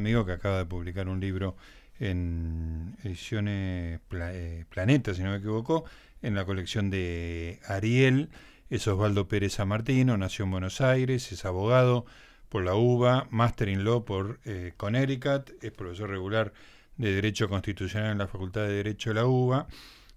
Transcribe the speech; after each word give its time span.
amigo 0.00 0.24
que 0.24 0.32
acaba 0.32 0.58
de 0.58 0.64
publicar 0.64 1.08
un 1.08 1.20
libro 1.20 1.56
en 1.98 2.96
ediciones 3.04 4.00
eh, 4.10 4.64
Planeta, 4.68 5.14
si 5.14 5.22
no 5.22 5.30
me 5.30 5.36
equivoco, 5.36 5.84
en 6.22 6.34
la 6.34 6.44
colección 6.44 6.90
de 6.90 7.60
Ariel. 7.66 8.30
Es 8.70 8.88
Osvaldo 8.88 9.28
Pérez 9.28 9.58
Martino, 9.66 10.16
nació 10.16 10.46
en 10.46 10.52
Buenos 10.52 10.80
Aires, 10.80 11.32
es 11.32 11.44
abogado 11.44 12.06
por 12.48 12.64
la 12.64 12.74
UBA, 12.74 13.28
Master 13.30 13.68
in 13.68 13.84
Law 13.84 14.04
por 14.04 14.40
eh, 14.44 14.72
Connecticut, 14.76 15.50
es 15.62 15.70
profesor 15.70 16.08
regular 16.08 16.52
de 16.96 17.14
Derecho 17.14 17.48
Constitucional 17.48 18.12
en 18.12 18.18
la 18.18 18.26
Facultad 18.26 18.62
de 18.62 18.74
Derecho 18.74 19.10
de 19.10 19.14
la 19.14 19.26
UBA 19.26 19.68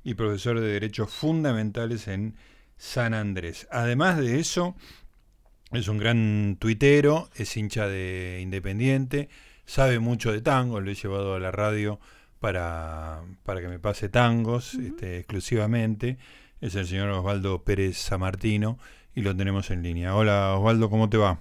y 0.04 0.14
profesor 0.14 0.60
de 0.60 0.68
Derechos 0.68 1.12
Fundamentales 1.12 2.08
en 2.08 2.36
San 2.78 3.14
Andrés. 3.14 3.68
Además 3.72 4.18
de 4.18 4.40
eso, 4.40 4.76
es 5.72 5.88
un 5.88 5.98
gran 5.98 6.56
tuitero, 6.60 7.30
es 7.36 7.58
hincha 7.58 7.88
de 7.88 8.40
Independiente, 8.42 9.30
sabe 9.74 9.98
mucho 9.98 10.32
de 10.32 10.40
tango, 10.40 10.80
lo 10.82 10.92
he 10.92 10.94
llevado 10.94 11.34
a 11.34 11.40
la 11.40 11.50
radio 11.50 11.98
para, 12.40 13.22
para 13.44 13.60
que 13.60 13.68
me 13.68 13.80
pase 13.80 14.08
tangos 14.08 14.76
este, 14.76 15.18
exclusivamente. 15.18 16.18
Es 16.62 16.76
el 16.76 16.86
señor 16.86 17.10
Osvaldo 17.10 17.64
Pérez 17.64 17.98
Samartino 17.98 18.78
y 19.16 19.24
lo 19.24 19.36
tenemos 19.36 19.72
en 19.72 19.82
línea. 19.82 20.16
Hola 20.16 20.54
Osvaldo, 20.54 20.92
¿cómo 20.92 21.10
te 21.10 21.18
va? 21.18 21.40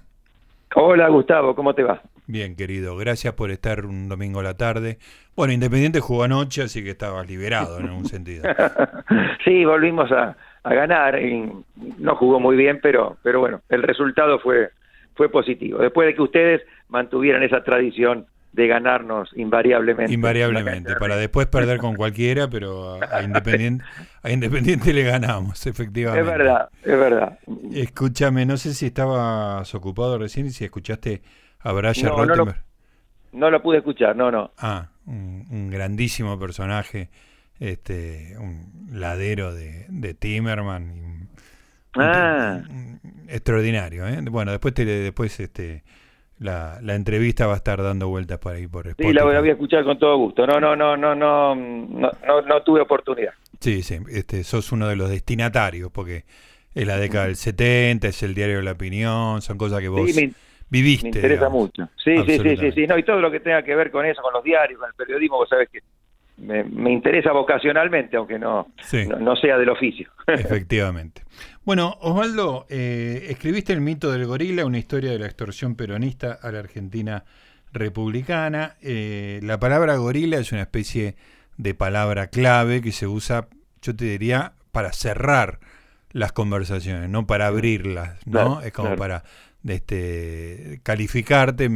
Hola 0.74 1.10
Gustavo, 1.10 1.54
¿cómo 1.54 1.74
te 1.74 1.82
va? 1.82 2.00
Bien, 2.26 2.56
querido, 2.56 2.96
gracias 2.96 3.34
por 3.34 3.50
estar 3.50 3.84
un 3.84 4.08
domingo 4.08 4.40
a 4.40 4.44
la 4.44 4.56
tarde. 4.56 4.96
Bueno, 5.36 5.52
Independiente 5.52 6.00
jugó 6.00 6.24
anoche, 6.24 6.62
así 6.62 6.82
que 6.82 6.92
estabas 6.92 7.28
liberado 7.28 7.80
en 7.80 7.88
algún 7.88 8.06
sentido. 8.06 8.44
sí, 9.44 9.66
volvimos 9.66 10.10
a, 10.10 10.34
ganar. 10.64 11.20
Y 11.20 11.52
no 11.98 12.16
jugó 12.16 12.40
muy 12.40 12.56
bien, 12.56 12.80
pero, 12.82 13.18
pero 13.22 13.40
bueno, 13.40 13.60
el 13.68 13.82
resultado 13.82 14.38
fue, 14.38 14.70
fue 15.14 15.30
positivo. 15.30 15.78
Después 15.78 16.06
de 16.06 16.14
que 16.14 16.22
ustedes 16.22 16.62
mantuvieran 16.88 17.42
esa 17.42 17.62
tradición 17.62 18.26
de 18.52 18.66
ganarnos 18.66 19.30
invariablemente. 19.34 20.12
Invariablemente, 20.12 20.94
para 20.96 21.16
después 21.16 21.46
perder 21.46 21.78
con 21.78 21.96
cualquiera, 21.96 22.48
pero 22.48 22.98
a, 23.02 23.22
Independiente, 23.22 23.84
a 24.22 24.30
Independiente 24.30 24.92
le 24.92 25.04
ganamos, 25.04 25.66
efectivamente. 25.66 26.30
Es 26.30 26.38
verdad, 26.38 26.68
es 26.82 26.98
verdad. 26.98 27.38
Escúchame, 27.72 28.44
no 28.44 28.56
sé 28.58 28.74
si 28.74 28.86
estabas 28.86 29.74
ocupado 29.74 30.18
recién 30.18 30.46
y 30.46 30.50
si 30.50 30.64
escuchaste 30.64 31.22
a 31.60 31.72
Brian 31.72 31.94
no, 32.04 32.26
no 33.32 33.50
lo, 33.50 33.62
pude 33.62 33.78
escuchar, 33.78 34.14
no, 34.14 34.30
no. 34.30 34.50
Ah, 34.58 34.88
un, 35.06 35.70
grandísimo 35.70 36.38
personaje, 36.38 37.08
este, 37.58 38.34
un 38.38 38.90
ladero 38.90 39.54
de, 39.54 39.86
de 39.88 40.12
Timerman. 40.12 41.21
Ah. 41.96 42.60
extraordinario, 43.28 44.06
¿eh? 44.06 44.20
Bueno, 44.30 44.50
después 44.50 44.74
te, 44.74 44.84
después 44.84 45.38
este 45.40 45.82
la, 46.42 46.78
la, 46.82 46.94
entrevista 46.94 47.46
va 47.46 47.54
a 47.54 47.56
estar 47.56 47.82
dando 47.82 48.08
vueltas 48.08 48.38
por 48.38 48.54
ahí 48.54 48.66
por 48.66 48.86
Spotify. 48.86 49.10
Sí, 49.10 49.14
la 49.14 49.24
voy 49.24 49.48
a 49.48 49.52
escuchar 49.52 49.84
con 49.84 49.98
todo 49.98 50.16
gusto. 50.16 50.46
No, 50.46 50.60
no, 50.60 50.74
no, 50.74 50.96
no, 50.96 51.14
no, 51.14 51.54
no, 51.54 52.10
no, 52.42 52.62
tuve 52.62 52.80
oportunidad. 52.80 53.32
Sí, 53.60 53.82
sí, 53.82 53.98
este, 54.10 54.42
sos 54.44 54.72
uno 54.72 54.88
de 54.88 54.96
los 54.96 55.08
destinatarios 55.08 55.90
porque 55.92 56.24
es 56.74 56.86
la 56.86 56.96
década 56.96 57.26
del 57.26 57.36
70, 57.36 58.08
es 58.08 58.22
el 58.22 58.34
diario 58.34 58.56
de 58.56 58.62
la 58.64 58.72
opinión, 58.72 59.40
son 59.40 59.56
cosas 59.56 59.80
que 59.80 59.88
vos 59.88 60.04
viviste. 60.68 61.10
Me 61.10 61.18
interesa 61.18 61.48
mucho. 61.48 61.88
Sí, 62.02 62.16
sí, 62.26 62.56
sí, 62.56 62.72
sí, 62.72 62.86
no, 62.86 62.98
y 62.98 63.04
todo 63.04 63.20
lo 63.20 63.30
que 63.30 63.40
tenga 63.40 63.62
que 63.62 63.74
ver 63.74 63.90
con 63.90 64.04
eso, 64.04 64.20
con 64.22 64.32
los 64.32 64.42
diarios, 64.42 64.80
con 64.80 64.88
el 64.88 64.94
periodismo, 64.94 65.36
vos 65.36 65.48
sabés 65.48 65.68
que 65.68 65.80
me, 66.42 66.92
interesa 66.92 67.32
vocacionalmente, 67.32 68.16
aunque 68.16 68.38
no, 68.38 68.68
no, 69.20 69.36
sea 69.36 69.56
del 69.58 69.68
oficio. 69.68 70.10
Efectivamente. 70.26 71.22
Bueno, 71.64 71.96
Osvaldo, 72.00 72.66
eh, 72.68 73.26
escribiste 73.30 73.72
El 73.72 73.80
mito 73.80 74.10
del 74.10 74.26
gorila, 74.26 74.64
una 74.64 74.78
historia 74.78 75.12
de 75.12 75.18
la 75.18 75.26
extorsión 75.26 75.76
peronista 75.76 76.38
a 76.42 76.50
la 76.50 76.58
Argentina 76.58 77.24
republicana. 77.72 78.74
Eh, 78.82 79.40
la 79.42 79.58
palabra 79.60 79.96
gorila 79.96 80.38
es 80.38 80.52
una 80.52 80.62
especie 80.62 81.14
de 81.56 81.74
palabra 81.74 82.26
clave 82.26 82.82
que 82.82 82.92
se 82.92 83.06
usa, 83.06 83.46
yo 83.80 83.94
te 83.94 84.04
diría, 84.06 84.52
para 84.72 84.92
cerrar 84.92 85.60
las 86.10 86.32
conversaciones, 86.32 87.08
no 87.08 87.26
para 87.26 87.46
abrirlas, 87.46 88.18
¿no? 88.26 88.60
es 88.60 88.72
como 88.72 88.96
para 88.96 89.22
este, 89.66 90.80
calificarte 90.82 91.70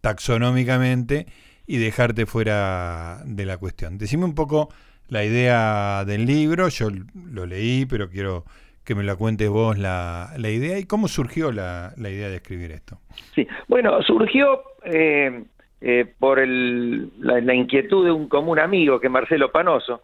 taxonómicamente 0.00 1.26
y 1.66 1.78
dejarte 1.78 2.26
fuera 2.26 3.22
de 3.24 3.44
la 3.44 3.58
cuestión. 3.58 3.98
Decime 3.98 4.24
un 4.24 4.34
poco 4.34 4.68
la 5.08 5.24
idea 5.24 6.04
del 6.04 6.26
libro, 6.26 6.68
yo 6.68 6.88
lo 7.30 7.46
leí, 7.46 7.86
pero 7.86 8.08
quiero 8.08 8.44
que 8.84 8.94
me 8.94 9.02
la 9.02 9.16
cuentes 9.16 9.48
vos 9.48 9.76
la, 9.76 10.30
la 10.38 10.48
idea 10.48 10.78
y 10.78 10.84
cómo 10.84 11.08
surgió 11.08 11.50
la, 11.50 11.92
la, 11.96 12.08
idea 12.08 12.28
de 12.28 12.36
escribir 12.36 12.70
esto. 12.70 12.98
Sí, 13.34 13.46
bueno, 13.66 14.00
surgió 14.02 14.62
eh, 14.84 15.44
eh, 15.80 16.06
por 16.18 16.38
el, 16.38 17.10
la, 17.18 17.54
inquietud 17.54 18.04
de 18.04 18.12
un 18.12 18.28
común 18.28 18.60
amigo, 18.60 19.00
que 19.00 19.08
Marcelo 19.08 19.50
Panoso, 19.50 20.02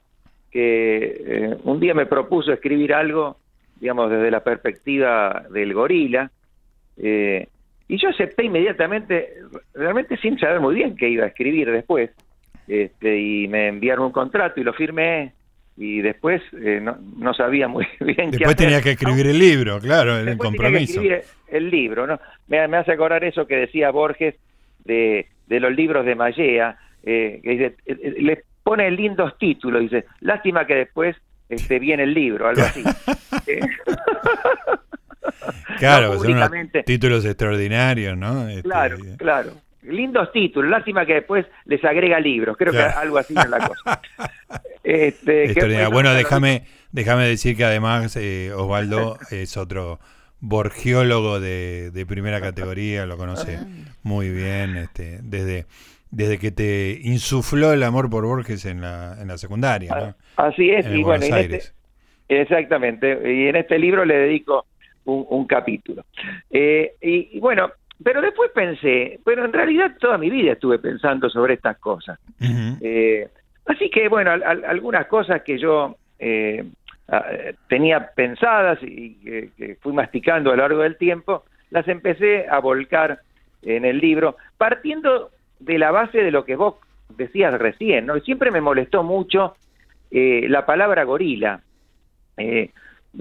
que 0.50 1.22
eh, 1.24 1.56
un 1.62 1.78
día 1.78 1.94
me 1.94 2.06
propuso 2.06 2.52
escribir 2.52 2.92
algo, 2.92 3.36
digamos, 3.80 4.10
desde 4.10 4.30
la 4.32 4.42
perspectiva 4.42 5.44
del 5.50 5.72
gorila, 5.74 6.30
y 7.92 7.98
yo 7.98 8.08
acepté 8.08 8.46
inmediatamente, 8.46 9.34
realmente 9.74 10.16
sin 10.16 10.38
saber 10.38 10.60
muy 10.60 10.76
bien 10.76 10.96
qué 10.96 11.10
iba 11.10 11.24
a 11.24 11.28
escribir 11.28 11.70
después, 11.70 12.10
este, 12.66 13.20
y 13.20 13.46
me 13.48 13.68
enviaron 13.68 14.06
un 14.06 14.12
contrato 14.12 14.58
y 14.58 14.64
lo 14.64 14.72
firmé 14.72 15.34
y 15.76 16.00
después 16.00 16.40
eh, 16.58 16.80
no, 16.80 16.96
no, 17.18 17.34
sabía 17.34 17.68
muy 17.68 17.86
bien 18.00 18.30
después 18.30 18.56
tenía 18.56 18.80
que 18.80 18.92
escribir 18.92 19.26
el 19.26 19.38
libro 19.38 19.78
claro 19.78 20.18
el 20.18 20.38
compromiso 20.38 21.00
tenía 21.00 21.16
que 21.16 21.16
escribir 21.16 21.22
el 21.48 21.70
libro 21.70 22.06
no 22.06 22.20
me, 22.46 22.66
me, 22.68 22.76
hace 22.76 22.92
acordar 22.92 23.24
eso 23.24 23.46
que 23.46 23.56
decía 23.56 23.90
Borges 23.90 24.34
de, 24.84 25.26
de 25.46 25.60
los 25.60 25.74
libros 25.74 26.04
de 26.04 26.14
Mallea 26.14 26.76
eh, 27.02 27.40
que 27.42 27.50
dice, 27.50 27.76
eh, 27.86 28.14
le 28.20 28.44
pone 28.62 28.90
lindos 28.90 29.36
títulos 29.38 29.80
dice 29.80 30.04
lástima 30.20 30.66
que 30.66 30.74
después 30.74 31.16
este 31.48 31.78
viene 31.78 32.02
el 32.02 32.12
libro 32.12 32.48
algo 32.48 32.62
así 32.62 32.82
claro 35.78 36.18
son 36.18 36.70
títulos 36.84 37.24
extraordinarios 37.24 38.16
no 38.16 38.48
este, 38.48 38.62
claro 38.62 38.96
claro. 39.18 39.52
Lindos 39.82 40.30
títulos, 40.30 40.70
lástima 40.70 41.04
que 41.04 41.14
después 41.14 41.44
les 41.64 41.84
agrega 41.84 42.20
libros, 42.20 42.56
creo 42.56 42.70
que 42.72 42.78
algo 42.78 43.18
así 43.18 43.34
es 43.36 43.48
la 43.48 43.68
cosa. 43.68 44.00
Este, 44.84 45.86
bueno, 45.92 46.12
déjame, 46.12 46.64
déjame 46.90 47.28
decir 47.28 47.56
que 47.56 47.64
además 47.64 48.16
eh, 48.16 48.52
Osvaldo 48.52 49.16
es 49.30 49.56
otro 49.56 50.00
borgiólogo 50.40 51.38
de, 51.38 52.04
primera 52.08 52.40
categoría, 52.40 53.06
lo 53.06 53.16
conoce 53.16 53.58
ah. 53.58 53.66
muy 54.02 54.30
bien, 54.30 54.76
este, 54.76 55.20
desde, 55.22 55.66
desde 56.10 56.38
que 56.38 56.50
te 56.50 56.98
insufló 57.00 57.72
el 57.72 57.84
amor 57.84 58.10
por 58.10 58.26
Borges 58.26 58.64
en 58.64 58.80
la, 58.80 59.16
en 59.20 59.28
la 59.28 59.38
secundaria. 59.38 59.94
¿no? 59.94 60.16
Así 60.36 60.70
es, 60.70 60.84
y 60.86 61.04
bueno, 61.04 61.24
este, 61.24 61.60
exactamente, 62.28 63.20
y 63.32 63.46
en 63.46 63.54
este 63.54 63.78
libro 63.78 64.04
le 64.04 64.16
dedico 64.16 64.66
un, 65.04 65.46
capítulo. 65.46 66.04
Eh, 66.50 66.94
y, 67.00 67.38
bueno, 67.40 67.70
pero 68.02 68.20
después 68.20 68.50
pensé, 68.54 69.20
pero 69.24 69.44
en 69.44 69.52
realidad 69.52 69.96
toda 69.98 70.18
mi 70.18 70.30
vida 70.30 70.52
estuve 70.52 70.78
pensando 70.78 71.28
sobre 71.28 71.54
estas 71.54 71.78
cosas. 71.78 72.18
eh, 72.80 73.28
Así 73.66 73.90
que, 73.90 74.08
bueno, 74.08 74.32
algunas 74.32 75.06
cosas 75.06 75.42
que 75.42 75.58
yo 75.58 75.96
eh, 76.18 76.64
tenía 77.68 78.10
pensadas 78.14 78.78
y 78.82 79.14
que, 79.14 79.76
fui 79.80 79.92
masticando 79.92 80.50
a 80.50 80.56
lo 80.56 80.62
largo 80.62 80.82
del 80.82 80.96
tiempo, 80.96 81.44
las 81.70 81.86
empecé 81.88 82.46
a 82.48 82.58
volcar 82.58 83.20
en 83.62 83.84
el 83.84 83.98
libro, 83.98 84.36
partiendo 84.58 85.30
de 85.60 85.78
la 85.78 85.92
base 85.92 86.18
de 86.18 86.32
lo 86.32 86.44
que 86.44 86.56
vos 86.56 86.76
decías 87.16 87.54
recién, 87.54 88.06
¿no? 88.06 88.18
siempre 88.20 88.50
me 88.50 88.60
molestó 88.60 89.04
mucho 89.04 89.54
eh, 90.10 90.46
la 90.48 90.66
palabra 90.66 91.04
gorila, 91.04 91.60
eh, 92.36 92.70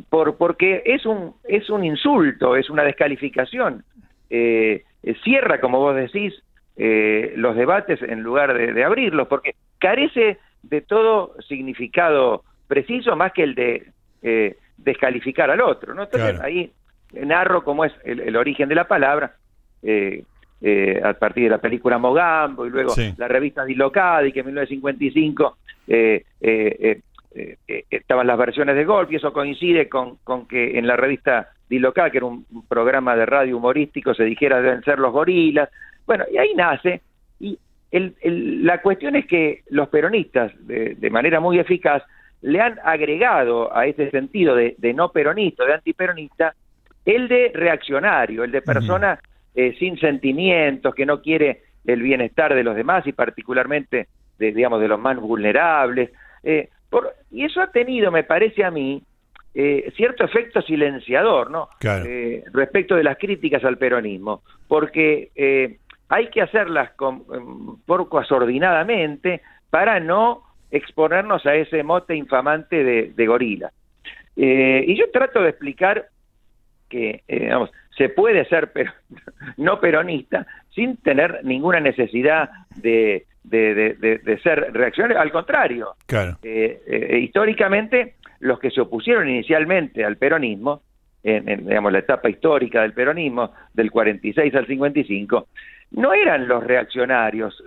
por, 0.09 0.37
porque 0.37 0.83
es 0.85 1.05
un, 1.05 1.33
es 1.43 1.69
un 1.69 1.83
insulto, 1.83 2.55
es 2.55 2.69
una 2.69 2.83
descalificación. 2.83 3.83
cierra, 5.23 5.59
como 5.59 5.79
vos 5.79 5.95
decís, 5.95 6.33
los 6.77 7.55
debates 7.55 8.01
en 8.01 8.21
lugar 8.21 8.53
de 8.53 8.83
abrirlos, 8.83 9.27
porque 9.27 9.55
carece 9.79 10.37
de 10.63 10.81
todo 10.81 11.35
significado 11.47 12.43
preciso 12.67 13.15
más 13.15 13.33
que 13.33 13.43
el 13.43 13.55
de 13.55 13.91
eh, 14.21 14.55
descalificar 14.77 15.49
al 15.51 15.61
otro. 15.61 15.93
¿no? 15.93 16.03
Entonces 16.03 16.39
ahí 16.39 16.71
narro 17.11 17.63
cómo 17.63 17.83
es 17.83 17.91
el, 18.05 18.35
origen 18.37 18.69
de 18.69 18.75
la 18.75 18.87
palabra, 18.87 19.35
eh, 19.83 20.23
eh, 20.61 21.01
a 21.03 21.13
partir 21.13 21.45
de 21.45 21.49
la 21.49 21.57
película 21.57 21.97
Mogambo 21.97 22.65
y 22.65 22.69
luego 22.69 22.93
la 23.17 23.27
revista 23.27 23.65
Dilocadi, 23.65 24.31
que 24.31 24.39
en 24.39 24.45
1955 24.45 25.57
estaban 27.89 28.27
las 28.27 28.37
versiones 28.37 28.75
de 28.75 28.83
golf 28.83 29.11
y 29.11 29.15
eso 29.15 29.31
coincide 29.31 29.87
con, 29.87 30.17
con 30.23 30.47
que 30.47 30.77
en 30.77 30.85
la 30.85 30.97
revista 30.97 31.49
Dilocadi, 31.71 32.11
que 32.11 32.17
era 32.17 32.25
un, 32.25 32.45
programa 32.67 33.15
de 33.15 33.25
radio 33.25 33.57
humorístico, 33.57 34.13
se 34.13 34.25
dijera 34.25 34.61
deben 34.61 34.83
ser 34.83 34.99
los 34.99 35.13
gorilas. 35.13 35.69
Bueno, 36.05 36.25
y 36.29 36.37
ahí 36.37 36.53
nace, 36.53 37.01
y 37.39 37.57
la 38.23 38.81
cuestión 38.81 39.15
es 39.15 39.25
que 39.25 39.63
los 39.69 39.87
peronistas, 39.87 40.51
de, 40.67 41.09
manera 41.09 41.39
muy 41.39 41.59
eficaz, 41.59 42.03
le 42.41 42.59
han 42.59 42.77
agregado 42.83 43.75
a 43.75 43.85
ese 43.85 44.09
sentido 44.11 44.55
de, 44.55 44.75
no 44.93 45.09
peronista, 45.09 45.65
de 45.65 45.73
antiperonista, 45.73 46.53
el 47.05 47.27
de 47.27 47.51
reaccionario, 47.53 48.43
el 48.43 48.51
de 48.51 48.61
persona 48.61 49.19
eh, 49.55 49.75
sin 49.79 49.97
sentimientos, 49.97 50.93
que 50.93 51.05
no 51.05 51.21
quiere 51.21 51.63
el 51.85 52.01
bienestar 52.01 52.53
de 52.53 52.63
los 52.63 52.75
demás 52.75 53.07
y 53.07 53.13
particularmente 53.13 54.07
de, 54.37 54.51
digamos, 54.51 54.81
de 54.81 54.87
los 54.87 54.99
más 54.99 55.17
vulnerables. 55.17 56.11
Eh, 56.43 56.69
por, 56.91 57.15
y 57.31 57.45
eso 57.45 57.61
ha 57.61 57.71
tenido, 57.71 58.11
me 58.11 58.23
parece 58.23 58.63
a 58.63 58.69
mí, 58.69 59.01
eh, 59.55 59.91
cierto 59.95 60.25
efecto 60.25 60.61
silenciador, 60.61 61.49
¿no? 61.49 61.69
Eh, 61.83 62.43
respecto 62.53 62.95
de 62.95 63.03
las 63.03 63.17
críticas 63.17 63.63
al 63.63 63.77
peronismo, 63.77 64.43
porque 64.67 65.31
eh, 65.35 65.77
hay 66.09 66.29
que 66.29 66.41
hacerlas 66.41 66.91
con, 66.91 67.23
em, 67.33 67.77
poco 67.85 68.19
asordinadamente 68.19 69.41
para 69.69 70.01
no 70.01 70.43
exponernos 70.69 71.45
a 71.45 71.55
ese 71.55 71.81
mote 71.81 72.13
infamante 72.13 72.83
de, 72.83 73.13
de 73.15 73.25
gorila. 73.25 73.71
y 74.35 74.95
yo 74.95 75.09
trato 75.11 75.41
de 75.41 75.49
explicar 75.49 76.07
que, 76.89 77.23
digamos, 77.27 77.71
se 77.97 78.09
puede 78.09 78.45
ser 78.45 78.71
pero, 78.73 78.91
no 79.57 79.79
peronista 79.79 80.45
sin 80.73 80.97
tener 80.97 81.39
ninguna 81.43 81.79
necesidad 81.79 82.49
de, 82.75 83.25
de, 83.43 84.39
ser 84.43 84.71
reaccionario, 84.73 85.19
al 85.19 85.31
contrario. 85.31 85.95
Claro. 86.05 86.37
históricamente 86.43 88.15
los 88.39 88.59
que 88.59 88.71
se 88.71 88.81
opusieron 88.81 89.29
inicialmente 89.29 90.03
al 90.03 90.17
peronismo, 90.17 90.81
en, 91.23 91.67
digamos, 91.67 91.91
la 91.91 91.99
etapa 91.99 92.29
histórica 92.29 92.81
del 92.81 92.93
peronismo, 92.93 93.51
del 93.73 93.91
46 93.91 94.55
al 94.55 94.65
55, 94.65 95.47
no 95.91 96.13
eran 96.13 96.47
los 96.47 96.63
reaccionarios. 96.63 97.63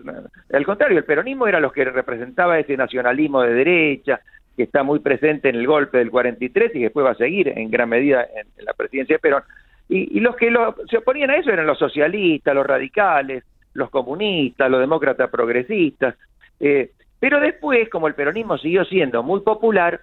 Al 0.53 0.65
contrario, 0.65 0.99
el 0.99 1.05
peronismo 1.05 1.47
era 1.47 1.61
los 1.61 1.73
que 1.73 1.85
representaba 1.85 2.59
ese 2.59 2.77
nacionalismo 2.77 3.43
de 3.43 3.55
derecha, 3.55 4.21
que 4.57 4.63
está 4.63 4.83
muy 4.83 5.01
presente 5.01 5.49
en 5.49 5.57
el 5.57 5.67
golpe 5.67 5.99
del 5.99 6.11
43 6.11 6.71
y 6.71 6.79
que 6.79 6.85
después 6.85 7.05
va 7.05 7.11
a 7.11 7.17
seguir 7.17 7.49
en 7.49 7.71
gran 7.71 7.89
medida 7.89 8.23
en, 8.23 8.65
la 8.65 8.73
presidencia 8.73 9.17
de 9.17 9.21
Perón. 9.21 9.43
Y, 9.89 10.21
los 10.21 10.35
que 10.37 10.51
se 10.89 10.99
oponían 10.99 11.31
a 11.31 11.37
eso 11.37 11.51
eran 11.51 11.67
los 11.67 11.79
socialistas, 11.79 12.55
los 12.55 12.67
radicales, 12.67 13.45
los 13.75 13.91
comunistas, 13.91 14.71
los 14.71 14.81
demócratas 14.81 15.31
progresistas. 15.31 16.15
Eh, 16.59 16.93
pero 17.21 17.41
después, 17.41 17.89
como 17.91 18.09
el 18.09 18.15
peronismo 18.15 18.59
siguió 18.59 18.85
siendo 18.85 19.23
muy 19.23 19.41
popular, 19.41 20.01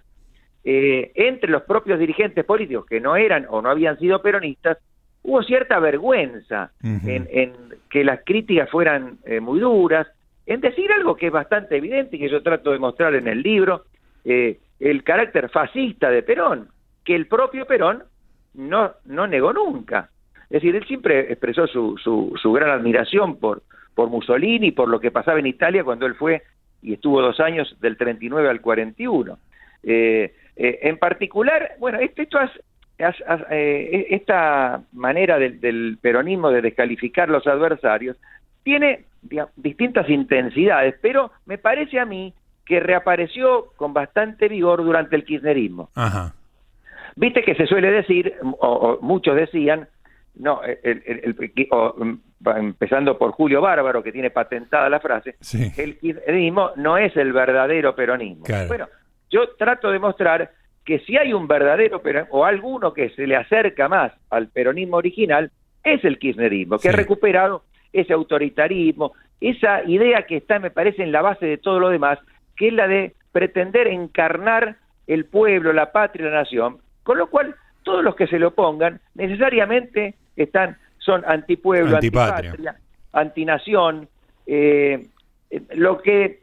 eh, 0.63 1.11
entre 1.15 1.49
los 1.49 1.63
propios 1.63 1.97
dirigentes 1.97 2.45
políticos 2.45 2.85
que 2.85 2.99
no 2.99 3.15
eran 3.15 3.47
o 3.49 3.63
no 3.63 3.69
habían 3.69 3.97
sido 3.97 4.21
peronistas, 4.21 4.77
hubo 5.23 5.41
cierta 5.41 5.79
vergüenza 5.79 6.71
en, 6.83 7.55
que 7.89 8.03
las 8.03 8.21
críticas 8.23 8.69
fueran 8.69 9.17
eh, 9.25 9.39
muy 9.39 9.59
duras, 9.59 10.07
en 10.45 10.61
decir 10.61 10.91
algo 10.91 11.15
que 11.15 11.27
es 11.27 11.31
bastante 11.31 11.77
evidente 11.77 12.15
y 12.15 12.19
que 12.19 12.29
yo 12.29 12.43
trato 12.43 12.71
de 12.71 12.79
mostrar 12.79 13.15
en 13.15 13.27
el 13.27 13.41
libro, 13.41 13.85
eh, 14.23 14.59
el 14.79 15.03
carácter 15.03 15.49
fascista 15.49 16.11
de 16.11 16.21
Perón, 16.21 16.69
que 17.03 17.15
el 17.15 17.27
propio 17.27 17.65
Perón 17.65 18.03
no, 18.53 18.91
no 19.05 19.25
negó 19.25 19.53
nunca. 19.53 20.10
Es 20.51 20.61
decir, 20.61 20.75
él 20.75 20.85
siempre 20.85 21.31
expresó 21.31 21.65
su, 21.65 21.97
su, 21.97 22.33
su 22.41 22.51
gran 22.51 22.69
admiración 22.69 23.37
por, 23.37 23.63
por 23.95 24.09
Mussolini, 24.09 24.71
por 24.71 24.89
lo 24.89 24.99
que 24.99 25.09
pasaba 25.09 25.39
en 25.39 25.47
Italia 25.47 25.83
cuando 25.83 26.05
él 26.05 26.15
fue 26.15 26.43
y 26.81 26.93
estuvo 26.93 27.21
dos 27.21 27.39
años 27.39 27.73
del 27.79 27.95
39 27.95 28.49
al 28.49 28.59
41. 28.59 29.37
Eh, 29.83 30.33
eh, 30.55 30.79
en 30.83 30.97
particular, 30.97 31.75
bueno, 31.79 31.99
este, 31.99 32.23
esto 32.23 32.39
eh, 33.49 34.07
esta 34.09 34.81
manera 34.91 35.39
del, 35.39 35.97
peronismo 36.01 36.49
de 36.49 36.61
descalificar 36.61 37.29
los 37.29 37.47
adversarios 37.47 38.17
tiene 38.63 39.05
distintas 39.55 40.09
intensidades, 40.09 40.95
pero 41.01 41.31
me 41.45 41.57
parece 41.57 41.99
a 41.99 42.05
mí 42.05 42.33
que 42.65 42.79
reapareció 42.79 43.67
con 43.75 43.93
bastante 43.93 44.47
vigor 44.47 44.83
durante 44.83 45.15
el 45.15 45.23
kirchnerismo. 45.25 45.89
Viste 47.15 47.43
que 47.43 47.55
se 47.55 47.65
suele 47.65 47.91
decir, 47.91 48.35
o, 48.59 48.99
muchos 49.01 49.35
decían, 49.35 49.87
no, 50.35 50.61
empezando 52.55 53.17
por 53.17 53.31
Julio 53.31 53.61
Bárbaro, 53.61 54.01
que 54.01 54.11
tiene 54.11 54.31
patentada 54.31 54.89
la 54.89 54.99
frase, 54.99 55.35
el 55.77 55.97
kirchnerismo 55.97 56.71
no 56.77 56.97
es 56.97 57.15
el 57.17 57.33
verdadero 57.33 57.95
peronismo. 57.95 58.45
Bueno, 58.67 58.87
yo 59.29 59.49
trato 59.57 59.91
de 59.91 59.99
mostrar 59.99 60.51
que 60.85 60.99
si 60.99 61.17
hay 61.17 61.33
un 61.33 61.47
verdadero 61.47 62.01
o 62.31 62.45
alguno 62.45 62.93
que 62.93 63.09
se 63.11 63.27
le 63.27 63.35
acerca 63.35 63.87
más 63.87 64.13
al 64.29 64.47
peronismo 64.47 64.97
original, 64.97 65.51
es 65.83 66.03
el 66.03 66.19
kirchnerismo, 66.19 66.77
que 66.77 66.89
ha 66.89 66.93
recuperado 66.93 67.63
ese 67.93 68.13
autoritarismo, 68.13 69.13
esa 69.39 69.83
idea 69.83 70.23
que 70.23 70.37
está, 70.37 70.59
me 70.59 70.71
parece, 70.71 71.03
en 71.03 71.11
la 71.11 71.21
base 71.21 71.45
de 71.45 71.57
todo 71.57 71.79
lo 71.79 71.89
demás, 71.89 72.19
que 72.55 72.67
es 72.67 72.73
la 72.73 72.87
de 72.87 73.15
pretender 73.31 73.87
encarnar 73.87 74.77
el 75.07 75.25
pueblo, 75.25 75.73
la 75.73 75.91
patria, 75.91 76.27
la 76.27 76.41
nación, 76.41 76.77
con 77.03 77.17
lo 77.17 77.29
cual 77.29 77.55
todos 77.83 78.03
los 78.03 78.15
que 78.15 78.27
se 78.27 78.39
le 78.39 78.45
opongan 78.45 79.01
necesariamente 79.15 80.15
están 80.35 80.77
son 80.99 81.23
antipueblo, 81.25 81.95
antipatria, 81.95 82.75
antinación, 83.11 84.07
eh, 84.45 85.07
lo 85.73 86.01
que 86.01 86.41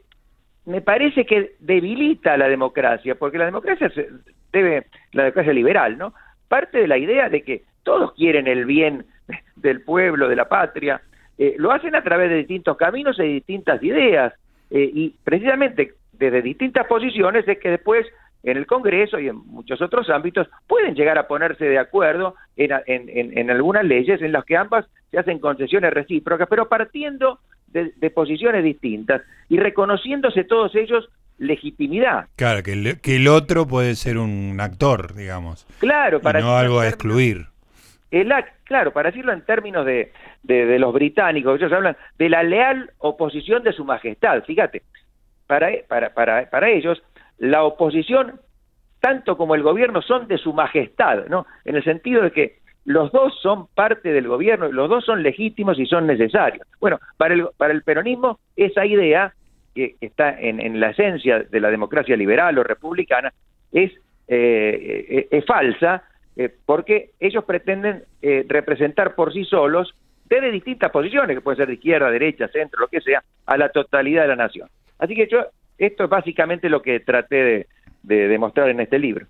me 0.65 0.81
parece 0.81 1.25
que 1.25 1.55
debilita 1.59 2.37
la 2.37 2.47
democracia, 2.47 3.15
porque 3.15 3.37
la 3.37 3.45
democracia 3.45 3.89
se 3.89 4.07
debe, 4.51 4.85
la 5.13 5.23
democracia 5.23 5.53
liberal, 5.53 5.97
¿no? 5.97 6.13
Parte 6.47 6.79
de 6.79 6.87
la 6.87 6.97
idea 6.97 7.29
de 7.29 7.41
que 7.41 7.63
todos 7.83 8.13
quieren 8.13 8.47
el 8.47 8.65
bien 8.65 9.05
del 9.55 9.81
pueblo, 9.81 10.27
de 10.27 10.35
la 10.35 10.47
patria, 10.47 11.01
eh, 11.37 11.55
lo 11.57 11.71
hacen 11.71 11.95
a 11.95 12.03
través 12.03 12.29
de 12.29 12.35
distintos 12.35 12.77
caminos 12.77 13.17
y 13.19 13.23
distintas 13.23 13.81
ideas, 13.81 14.33
eh, 14.69 14.89
y 14.93 15.15
precisamente 15.23 15.93
desde 16.11 16.41
distintas 16.41 16.85
posiciones 16.85 17.47
es 17.47 17.57
que 17.59 17.69
después 17.69 18.05
en 18.43 18.57
el 18.57 18.65
Congreso 18.65 19.19
y 19.19 19.27
en 19.27 19.35
muchos 19.35 19.81
otros 19.81 20.09
ámbitos 20.09 20.47
pueden 20.67 20.95
llegar 20.95 21.17
a 21.17 21.27
ponerse 21.27 21.65
de 21.65 21.77
acuerdo 21.77 22.35
en, 22.55 22.71
en, 22.85 23.37
en 23.37 23.51
algunas 23.51 23.83
leyes 23.83 24.21
en 24.21 24.31
las 24.31 24.45
que 24.45 24.57
ambas 24.57 24.85
se 25.11 25.17
hacen 25.17 25.39
concesiones 25.39 25.93
recíprocas, 25.93 26.47
pero 26.49 26.69
partiendo 26.69 27.39
de, 27.71 28.09
posiciones 28.09 28.63
distintas 28.63 29.21
y 29.47 29.57
reconociéndose 29.57 30.43
todos 30.43 30.75
ellos 30.75 31.09
legitimidad. 31.37 32.27
Claro, 32.35 32.63
que 32.63 32.73
el, 32.73 32.99
que 33.01 33.15
el 33.15 33.27
otro 33.27 33.65
puede 33.65 33.95
ser 33.95 34.17
un 34.17 34.59
actor, 34.59 35.15
digamos. 35.15 35.65
Claro, 35.79 36.19
para 36.19 36.41
no 36.41 36.57
algo 36.57 36.79
a 36.79 36.87
excluir. 36.87 37.45
El, 38.11 38.33
claro, 38.63 38.91
para 38.91 39.11
decirlo 39.11 39.31
en 39.31 39.41
términos 39.41 39.85
de, 39.85 40.11
de, 40.43 40.79
los 40.79 40.93
británicos, 40.93 41.59
ellos 41.59 41.71
hablan 41.71 41.95
de 42.17 42.29
la 42.29 42.43
leal 42.43 42.91
oposición 42.97 43.63
de 43.63 43.71
su 43.71 43.85
majestad. 43.85 44.43
Fíjate, 44.43 44.81
para, 45.47 45.69
para, 45.87 46.13
para, 46.13 46.49
para 46.49 46.69
ellos, 46.69 47.01
la 47.39 47.63
oposición, 47.63 48.39
tanto 48.99 49.37
como 49.37 49.55
el 49.55 49.63
gobierno, 49.63 50.01
son 50.01 50.27
de 50.27 50.37
su 50.37 50.53
majestad, 50.53 51.25
¿no? 51.27 51.45
En 51.65 51.75
el 51.75 51.83
sentido 51.83 52.21
de 52.21 52.31
que 52.31 52.59
los 52.85 53.11
dos 53.11 53.37
son 53.41 53.67
parte 53.67 54.11
del 54.11 54.27
gobierno, 54.27 54.71
los 54.71 54.89
dos 54.89 55.05
son 55.05 55.23
legítimos 55.23 55.79
y 55.79 55.85
son 55.85 56.07
necesarios. 56.07 56.65
Bueno, 56.79 56.99
para 57.17 57.33
el, 57.33 57.47
para 57.57 57.73
el 57.73 57.83
peronismo 57.83 58.39
esa 58.55 58.85
idea, 58.85 59.33
que 59.75 59.95
está 60.01 60.39
en, 60.39 60.79
la 60.79 60.89
esencia 60.89 61.39
de 61.39 61.59
la 61.59 61.69
democracia 61.69 62.17
liberal 62.17 62.57
o 62.57 62.63
republicana, 62.63 63.31
es, 63.71 63.91
eh, 64.27 65.05
eh, 65.09 65.27
es 65.29 65.45
falsa 65.45 66.03
eh, 66.35 66.49
porque 66.65 67.11
ellos 67.19 67.43
pretenden 67.43 68.03
representar 68.21 69.15
por 69.15 69.33
sí 69.33 69.45
solos, 69.45 69.93
desde 70.25 70.51
distintas 70.51 70.91
posiciones, 70.91 71.35
que 71.35 71.41
pueden 71.41 71.57
ser 71.57 71.67
de 71.67 71.73
izquierda, 71.73 72.11
derecha, 72.11 72.47
centro, 72.47 72.81
lo 72.81 72.87
que 72.87 73.01
sea, 73.01 73.23
a 73.45 73.57
la 73.57 73.69
totalidad 73.69 74.23
de 74.23 74.27
la 74.29 74.35
nación. 74.35 74.67
Así 74.99 75.15
que 75.15 75.27
yo, 75.27 75.45
esto 75.79 76.03
es 76.03 76.09
básicamente 76.09 76.69
lo 76.69 76.81
que 76.81 76.99
traté 76.99 77.35
de, 77.35 77.67
de 78.03 78.27
demostrar 78.27 78.69
en 78.69 78.79
este 78.79 78.99
libro. 78.99 79.27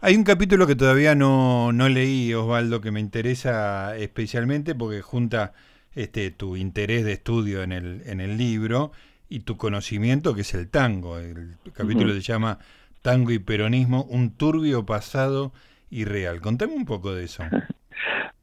Hay 0.00 0.14
un 0.14 0.24
capítulo 0.24 0.66
que 0.66 0.76
todavía 0.76 1.14
no, 1.14 1.72
no 1.72 1.88
leí, 1.88 2.32
Osvaldo, 2.34 2.80
que 2.80 2.92
me 2.92 3.00
interesa 3.00 3.96
especialmente 3.96 4.74
porque 4.74 5.02
junta 5.02 5.52
este, 5.94 6.30
tu 6.30 6.56
interés 6.56 7.04
de 7.04 7.12
estudio 7.12 7.62
en 7.62 7.72
el, 7.72 8.02
en 8.06 8.20
el 8.20 8.36
libro 8.36 8.92
y 9.28 9.40
tu 9.40 9.56
conocimiento, 9.56 10.34
que 10.34 10.42
es 10.42 10.54
el 10.54 10.70
tango. 10.70 11.18
El 11.18 11.56
capítulo 11.74 12.12
se 12.12 12.20
llama 12.20 12.58
Tango 13.02 13.32
y 13.32 13.38
Peronismo, 13.38 14.04
un 14.04 14.36
turbio 14.36 14.86
pasado 14.86 15.52
irreal. 15.90 16.40
Contame 16.40 16.74
un 16.74 16.84
poco 16.84 17.14
de 17.14 17.24
eso. 17.24 17.42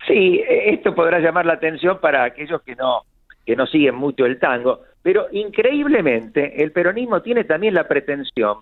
Sí, 0.05 0.43
esto 0.47 0.93
podrá 0.93 1.19
llamar 1.19 1.45
la 1.45 1.53
atención 1.53 1.99
para 2.01 2.25
aquellos 2.25 2.61
que 2.63 2.75
no, 2.75 3.03
que 3.45 3.55
no 3.55 3.65
siguen 3.65 3.95
mucho 3.95 4.25
el 4.25 4.37
tango, 4.37 4.81
pero 5.03 5.27
increíblemente 5.31 6.63
el 6.63 6.71
peronismo 6.71 7.21
tiene 7.21 7.43
también 7.43 7.73
la 7.73 7.87
pretensión 7.87 8.59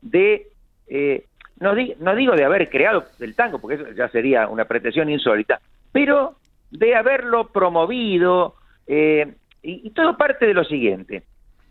de, 0.00 0.48
eh, 0.88 1.24
no, 1.60 1.74
no 2.00 2.14
digo 2.16 2.34
de 2.34 2.44
haber 2.44 2.70
creado 2.70 3.04
el 3.20 3.36
tango, 3.36 3.58
porque 3.60 3.76
eso 3.76 3.92
ya 3.92 4.08
sería 4.08 4.48
una 4.48 4.64
pretensión 4.64 5.10
insólita, 5.10 5.60
pero 5.92 6.36
de 6.70 6.96
haberlo 6.96 7.48
promovido, 7.48 8.56
eh, 8.86 9.34
y, 9.62 9.90
todo 9.90 10.16
parte 10.16 10.46
de 10.46 10.54
lo 10.54 10.64
siguiente. 10.64 11.22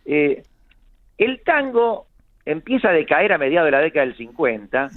Eh, 0.06 0.44
el 1.18 1.42
tango 1.44 2.06
empieza 2.46 2.90
a 2.90 2.94
decaer 2.94 3.34
a 3.34 3.38
mediados 3.38 3.68
de 3.68 3.72
la 3.72 3.80
década 3.80 4.06
del 4.06 4.18
50 4.18 4.90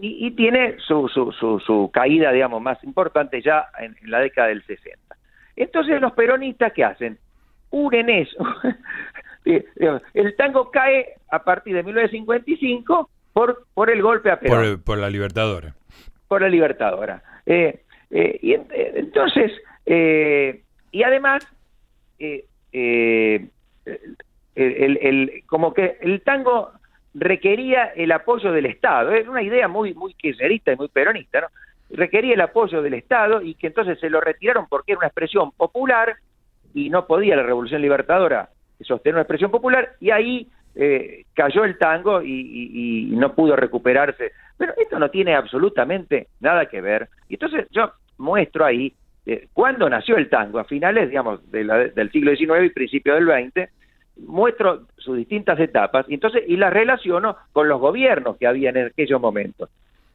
y, 0.00 0.26
y, 0.26 0.30
tiene 0.32 0.76
su, 0.78 1.08
su, 1.08 1.32
su, 1.32 1.90
caída, 1.92 2.32
digamos, 2.32 2.62
más 2.62 2.82
importante 2.84 3.42
ya 3.42 3.66
en, 3.78 3.96
en, 4.02 4.10
la 4.10 4.20
década 4.20 4.48
del 4.48 4.62
60. 4.64 5.16
Entonces 5.56 6.00
los 6.00 6.12
peronistas, 6.12 6.72
¿qué 6.72 6.84
hacen? 6.84 7.18
Unen 7.70 8.10
eso, 8.10 8.44
el 9.44 10.36
tango 10.36 10.70
cae 10.70 11.14
a 11.30 11.42
partir 11.42 11.74
de 11.74 11.82
1955 11.82 13.10
por, 13.32 13.66
por 13.74 13.90
el 13.90 14.02
golpe 14.02 14.30
a 14.30 14.38
Perón. 14.38 14.82
Por, 14.82 14.98
la 14.98 15.08
Libertadora. 15.08 15.74
Por 16.28 16.42
la 16.42 16.48
Libertadora. 16.48 17.22
Eh, 17.46 17.82
eh, 18.10 18.38
y 18.42 18.52
eh, 18.52 18.92
entonces, 18.96 19.52
y 19.86 21.02
además, 21.02 21.46
el, 22.18 23.50
el, 24.54 25.42
como 25.46 25.72
que 25.72 25.96
el 26.00 26.22
tango 26.22 26.72
requería 27.14 27.86
el 27.96 28.12
apoyo 28.12 28.52
del 28.52 28.66
Estado. 28.66 29.12
Es 29.12 29.26
una 29.26 29.42
idea 29.42 29.68
muy, 29.68 29.94
muy 29.94 30.14
kirchnerista 30.14 30.72
y 30.72 30.76
muy 30.76 30.88
peronista, 30.88 31.40
¿no? 31.40 31.48
Requería 31.92 32.34
el 32.34 32.40
apoyo 32.40 32.82
del 32.82 32.94
Estado 32.94 33.42
y 33.42 33.54
que 33.54 33.66
entonces 33.66 33.98
se 33.98 34.10
lo 34.10 34.20
retiraron 34.20 34.66
porque 34.68 34.92
era 34.92 35.00
una 35.00 35.08
expresión 35.08 35.50
popular 35.50 36.16
y 36.74 36.90
no 36.90 37.06
podía 37.06 37.36
la 37.36 37.42
Revolución 37.42 37.82
Libertadora 37.82 38.48
sostener 38.80 39.16
una 39.16 39.22
expresión 39.22 39.50
popular 39.50 39.90
y 40.00 40.10
ahí 40.10 40.48
eh, 40.74 41.24
cayó 41.34 41.64
el 41.64 41.76
tango 41.78 42.22
y, 42.22 43.12
no 43.16 43.34
pudo 43.34 43.56
recuperarse. 43.56 44.32
Pero 44.56 44.72
esto 44.76 44.98
no 44.98 45.10
tiene 45.10 45.34
absolutamente 45.34 46.28
nada 46.40 46.66
que 46.66 46.80
ver. 46.80 47.08
Y 47.28 47.34
entonces 47.34 47.66
yo 47.70 47.92
muestro 48.18 48.64
ahí 48.64 48.94
eh, 49.26 49.48
cuándo 49.52 49.88
nació 49.90 50.16
el 50.16 50.28
tango, 50.28 50.58
a 50.58 50.64
finales, 50.64 51.08
digamos, 51.08 51.40
del 51.50 52.10
siglo 52.10 52.34
XIX 52.34 52.64
y 52.64 52.70
principio 52.70 53.14
del 53.14 53.26
XX, 53.26 53.68
muestro 54.26 54.86
sus 54.96 55.16
distintas 55.16 55.58
etapas 55.58 56.06
y 56.08 56.14
entonces 56.14 56.42
y 56.46 56.56
las 56.56 56.72
relaciono 56.72 57.36
con 57.52 57.68
los 57.68 57.80
gobiernos 57.80 58.36
que 58.36 58.46
había 58.46 58.70
en 58.70 58.78
aquellos 58.78 59.20
momentos 59.20 59.70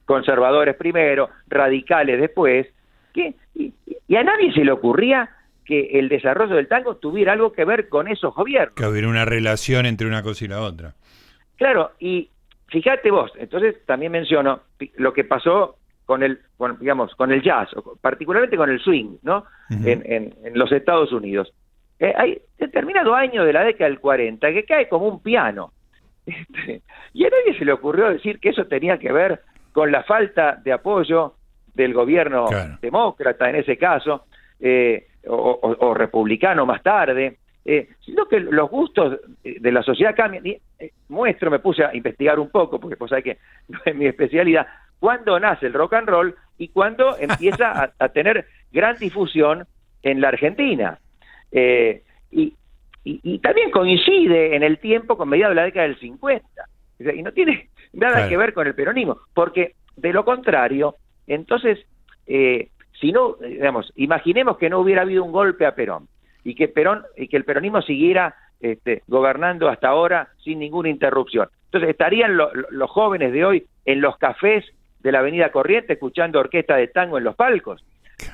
conservadores 0.06 0.76
primero 0.76 1.30
radicales 1.48 2.22
después 2.22 2.68
que 3.14 3.34
y, 3.56 3.74
a 4.16 4.24
nadie 4.24 4.54
se 4.54 4.64
le 4.64 4.72
ocurría 4.72 5.30
que 5.66 6.00
el 6.00 6.10
desarrollo 6.10 6.56
del 6.56 6.68
tango 6.68 6.98
tuviera 6.98 7.34
algo 7.34 7.52
que 7.52 7.66
ver 7.66 7.90
con 7.90 8.08
esos 8.08 8.34
gobiernos. 8.34 8.76
Que 8.76 8.86
hubiera 8.86 9.08
una 9.08 9.26
relación 9.26 9.86
entre 9.86 10.08
una 10.08 10.24
cosa 10.24 10.46
y 10.46 10.48
la 10.48 10.62
otra. 10.62 10.94
Claro 11.58 11.92
y 12.00 12.30
fíjate 12.68 13.12
vos 13.12 13.32
entonces 13.38 13.76
también 13.86 14.12
menciono 14.12 14.62
lo 14.98 15.14
que 15.14 15.24
pasó 15.24 15.78
con 16.06 16.24
el 16.24 16.40
digamos 16.80 17.16
con 17.16 17.32
el 17.32 17.42
jazz 17.42 17.70
particularmente 18.02 18.58
con 18.58 18.70
el 18.70 18.80
swing 18.80 19.18
no 19.24 19.46
en 19.70 20.34
los 20.54 20.72
Estados 20.72 21.12
Unidos. 21.12 21.52
Eh, 22.00 22.14
hay 22.16 22.42
determinado 22.58 23.16
año 23.16 23.46
de 23.46 23.54
la 23.54 23.64
década 23.64 23.90
del 23.90 24.00
40 24.00 24.52
que 24.52 24.66
cae 24.66 24.90
como 24.90 25.08
un 25.08 25.22
piano. 25.22 25.72
Este, 26.26 26.82
y 27.14 27.24
a 27.24 27.30
nadie 27.30 27.56
se 27.56 27.66
le 27.66 27.72
ocurrió 27.72 28.10
decir 28.10 28.40
que 28.40 28.50
eso 28.50 28.66
tenía 28.66 28.98
que 28.98 29.12
ver 29.12 29.42
con 29.72 29.92
la 29.92 30.02
falta 30.02 30.56
de 30.56 30.74
apoyo 30.74 31.36
del 31.76 31.94
gobierno 31.94 32.48
demócrata 32.82 33.48
en 33.48 33.58
ese 33.58 33.78
caso, 33.78 34.26
eh, 34.60 35.06
o, 35.27 35.94
republicano 35.94 36.65
más 36.65 36.82
tarde, 36.84 37.38
eh, 37.63 37.89
sino 38.01 38.25
que 38.25 38.39
los 38.39 38.70
gustos 38.70 39.20
de 39.44 39.72
la 39.72 39.82
sociedad 39.84 40.15
cambian. 40.15 40.46
Y, 40.46 40.58
muestro, 41.10 41.50
me 41.50 41.60
puse 41.60 41.84
a 41.84 41.96
investigar 41.96 42.39
un 42.39 42.50
poco, 42.50 42.79
porque 42.79 42.98
pues 42.98 43.12
hay 43.12 43.24
que 43.24 43.38
no 43.67 43.79
es 43.84 43.96
mi 43.96 44.05
especialidad, 44.05 44.67
cuándo 45.00 45.39
nace 45.39 45.67
el 45.67 45.74
rock 45.74 45.94
and 45.94 46.10
roll 46.10 46.36
y 46.58 46.70
cuándo 46.70 47.17
empieza 47.17 47.94
a 47.98 48.10
tener 48.10 48.46
gran 48.72 48.98
difusión 48.98 49.65
en 50.03 50.22
la 50.22 50.29
Argentina. 50.29 51.00
Eh, 51.51 52.03
y, 52.32 52.53
y, 53.03 53.39
también 53.39 53.72
coincide 53.72 54.55
en 54.55 54.63
el 54.63 54.79
tiempo 54.79 55.17
con 55.17 55.29
mediados 55.29 55.51
de 55.51 55.62
la 55.62 55.65
década 55.65 55.88
del 55.88 56.00
50. 56.00 56.48
y 57.00 57.24
no 57.24 57.32
tiene 57.32 57.70
nada 57.94 58.27
que 58.27 58.38
ver 58.38 58.53
con 58.53 58.67
el 58.67 58.75
peronismo, 58.75 59.17
porque 59.34 59.75
de 59.96 60.13
lo 60.13 60.25
contrario, 60.25 60.96
entonces, 61.27 61.79
eh, 62.27 62.70
si 63.00 63.12
no, 63.12 63.36
digamos, 63.36 63.92
imaginemos 63.96 64.58
que 64.58 64.70
no 64.70 64.80
hubiera 64.80 65.02
habido 65.02 65.24
un 65.24 65.32
golpe 65.32 65.66
a 65.66 65.75
Perón 65.75 66.08
y 66.44 66.56
que 66.56 66.68
Perón 66.68 67.04
y 67.18 67.28
que 67.28 67.38
el 67.38 67.44
peronismo 67.44 67.82
siguiera 67.82 68.36
este, 68.60 69.04
gobernando 69.08 69.68
hasta 69.70 69.90
ahora 69.90 70.30
sin 70.44 70.60
ninguna 70.60 70.90
interrupción. 70.90 71.50
Entonces 71.66 71.90
estarían 71.90 72.38
los 72.38 72.90
jóvenes 72.90 73.34
de 73.34 73.46
hoy 73.46 73.66
en 73.86 74.02
los 74.02 74.18
cafés 74.18 74.66
de 75.00 75.12
la 75.12 75.20
Avenida 75.20 75.52
Corriente 75.52 75.94
escuchando 75.94 76.40
orquesta 76.40 76.75
de 76.75 76.88
tango 76.88 77.18
en 77.18 77.24
los 77.24 77.36
palcos. 77.36 77.84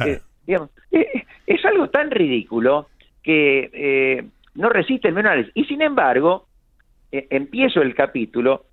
Eh, 0.05 0.19
digamos, 0.45 0.69
es 0.91 1.65
algo 1.65 1.89
tan 1.89 2.11
ridículo 2.11 2.87
que 3.23 3.69
eh, 3.73 4.23
no 4.55 4.69
resiste 4.69 5.07
el 5.07 5.13
menor 5.13 5.45
Y 5.53 5.65
sin 5.65 5.81
embargo, 5.81 6.47
eh, 7.11 7.27
empiezo 7.29 7.81
el 7.81 7.95
capítulo 7.95 8.65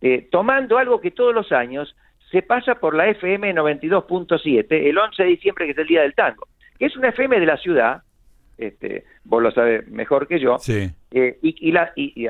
eh, 0.00 0.28
tomando 0.30 0.78
algo 0.78 1.00
que 1.00 1.10
todos 1.10 1.34
los 1.34 1.52
años 1.52 1.94
se 2.30 2.42
pasa 2.42 2.74
por 2.76 2.94
la 2.94 3.08
FM 3.08 3.54
92.7 3.54 4.66
el 4.70 4.98
11 4.98 5.22
de 5.22 5.28
diciembre, 5.28 5.64
que 5.66 5.72
es 5.72 5.78
el 5.78 5.86
Día 5.86 6.02
del 6.02 6.14
Tango, 6.14 6.46
que 6.78 6.86
es 6.86 6.96
una 6.96 7.08
FM 7.08 7.40
de 7.40 7.46
la 7.46 7.56
ciudad, 7.56 8.02
este, 8.56 9.04
vos 9.24 9.42
lo 9.42 9.50
sabes 9.52 9.86
mejor 9.88 10.26
que 10.26 10.40
yo, 10.40 10.58
sí. 10.58 10.90
y, 11.10 11.72
la, 11.72 11.92
y, 11.94 12.26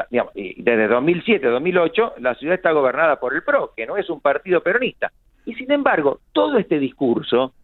desde 0.57 0.89
2007 0.89 1.47
2008 1.47 2.15
la 2.19 2.35
ciudad 2.35 2.55
está 2.55 2.73
gobernada 2.73 3.19
por 3.19 3.35
el 3.35 3.43
PRO, 3.43 3.73
que 3.77 3.87
no 3.87 3.97
es 3.97 4.09
un 4.11 4.21
partido 4.21 4.63
peronista. 4.63 5.11
Y 5.47 5.55
sin 5.55 5.73
embargo, 5.73 6.21
todo 6.33 6.59
este 6.59 6.79
discurso 6.79 7.55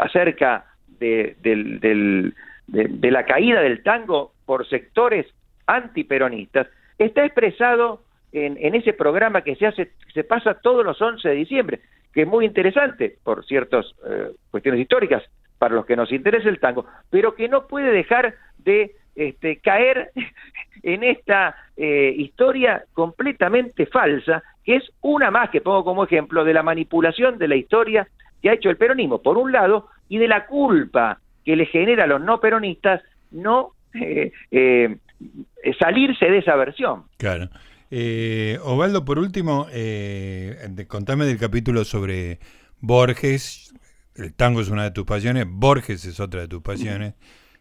acerca 0.00 0.66
de, 1.00 1.36
del 1.40 2.32
de, 2.72 3.10
la 3.10 3.24
caída 3.24 3.60
del 3.60 3.82
tango 3.82 4.32
por 4.46 4.68
sectores 4.68 5.26
antiperonistas 5.66 6.68
está 6.98 7.24
expresado 7.24 8.02
en, 8.32 8.74
ese 8.74 8.92
programa 8.92 9.42
que 9.42 9.56
se 9.56 9.66
hace, 9.66 9.92
se 10.12 10.24
pasa 10.24 10.54
todos 10.54 10.84
los 10.84 11.00
11 11.00 11.28
de 11.28 11.34
diciembre, 11.34 11.80
que 12.12 12.22
es 12.22 12.28
muy 12.28 12.44
interesante 12.44 13.16
por 13.22 13.44
ciertas 13.44 13.86
eh, 14.08 14.30
cuestiones 14.50 14.80
históricas 14.80 15.22
para 15.58 15.74
los 15.74 15.86
que 15.86 15.96
nos 15.96 16.10
interesa 16.12 16.48
el 16.48 16.58
tango, 16.58 16.86
pero 17.10 17.34
que 17.34 17.48
no 17.48 17.66
puede 17.66 17.92
dejar 17.92 18.34
de 18.58 18.96
este, 19.14 19.58
caer 19.58 20.10
en 20.82 21.04
esta 21.04 21.54
eh, 21.76 22.14
historia 22.16 22.84
completamente 22.94 23.86
falsa, 23.86 24.42
que 24.64 24.76
es 24.76 24.90
una 25.00 25.30
más 25.30 25.50
que 25.50 25.60
pongo 25.60 25.84
como 25.84 26.04
ejemplo 26.04 26.44
de 26.44 26.54
la 26.54 26.62
manipulación 26.62 27.38
de 27.38 27.48
la 27.48 27.56
historia 27.56 28.08
que 28.40 28.50
ha 28.50 28.54
hecho 28.54 28.70
el 28.70 28.76
peronismo, 28.76 29.22
por 29.22 29.38
un 29.38 29.52
lado, 29.52 29.88
y 30.08 30.18
de 30.18 30.28
la 30.28 30.46
culpa 30.46 31.20
que 31.44 31.56
le 31.56 31.66
genera 31.66 32.04
a 32.04 32.06
los 32.08 32.20
no 32.20 32.40
peronistas 32.40 33.02
no 33.30 33.70
eh, 33.94 34.32
eh, 34.50 34.96
salirse 35.78 36.26
de 36.26 36.38
esa 36.38 36.56
versión. 36.56 37.04
Claro. 37.18 37.48
Eh, 37.94 38.58
Ovaldo, 38.62 39.04
por 39.04 39.18
último, 39.18 39.66
eh, 39.70 40.56
contame 40.88 41.26
del 41.26 41.38
capítulo 41.38 41.84
sobre 41.84 42.38
Borges. 42.80 43.74
El 44.16 44.32
tango 44.32 44.62
es 44.62 44.70
una 44.70 44.84
de 44.84 44.92
tus 44.92 45.04
pasiones, 45.04 45.44
Borges 45.46 46.06
es 46.06 46.18
otra 46.18 46.40
de 46.40 46.48
tus 46.48 46.62
pasiones, 46.62 47.12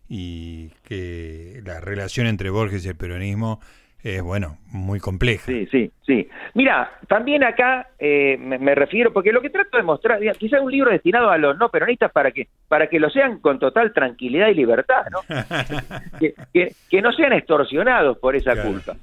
y 0.08 0.70
que 0.86 1.62
la 1.66 1.82
relación 1.82 2.28
entre 2.28 2.50
Borges 2.50 2.86
y 2.86 2.88
el 2.88 2.96
peronismo 2.96 3.60
es, 4.04 4.22
bueno, 4.22 4.58
muy 4.68 5.02
compleja. 5.02 5.48
Sí, 5.48 5.68
sí, 5.70 5.92
sí. 6.08 6.30
Mira, 6.54 6.90
también 7.10 7.44
acá 7.44 7.90
eh, 8.00 8.38
me, 8.38 8.74
refiero, 8.74 9.12
porque 9.12 9.34
lo 9.34 9.42
que 9.42 9.50
trato 9.50 9.76
de 9.76 9.84
mostrar, 9.84 10.22
quizás 10.38 10.62
un 10.62 10.72
libro 10.72 10.92
destinado 10.92 11.30
a 11.30 11.38
los 11.38 11.58
no 11.58 11.68
peronistas 11.68 12.10
para 12.10 12.32
que, 12.32 12.48
para 12.70 12.88
que 12.88 13.02
lo 13.02 13.10
sean 13.10 13.40
con 13.40 13.60
total 13.60 13.92
tranquilidad 13.92 14.48
y 14.48 14.54
libertad, 14.54 15.08
¿no? 15.12 15.20
que, 16.20 16.74
que, 16.90 17.02
no 17.02 17.12
sean 17.12 17.34
extorsionados 17.34 18.18
por 18.18 18.38
esa 18.38 18.64
culpa. 18.64 18.96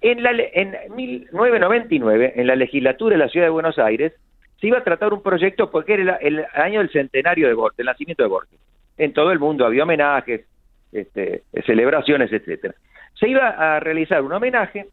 En, 0.00 0.22
la, 0.22 0.30
en 0.30 0.76
1999, 0.94 2.34
en 2.36 2.46
la 2.46 2.56
legislatura 2.56 3.14
de 3.14 3.24
la 3.24 3.28
Ciudad 3.28 3.46
de 3.46 3.50
Buenos 3.50 3.78
Aires, 3.78 4.12
se 4.60 4.66
iba 4.68 4.78
a 4.78 4.84
tratar 4.84 5.12
un 5.12 5.22
proyecto 5.22 5.70
porque 5.70 5.94
era 5.94 6.16
el, 6.16 6.44
año 6.54 6.80
del 6.80 6.90
centenario 6.90 7.48
de 7.48 7.54
Borges, 7.54 7.78
el 7.80 7.86
nacimiento 7.86 8.22
de 8.22 8.28
Borges. 8.28 8.58
En 8.96 9.12
todo 9.12 9.32
el 9.32 9.38
mundo 9.38 9.66
había 9.66 9.84
homenajes, 9.84 10.46
este, 10.92 11.42
celebraciones, 11.64 12.32
etcétera 12.32 12.74
se 13.18 13.28
iba 13.28 13.48
a 13.48 13.80
realizar 13.80 14.22
un 14.22 14.32
homenaje 14.32 14.86